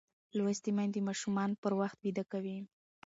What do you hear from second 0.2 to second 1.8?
لوستې میندې ماشومان پر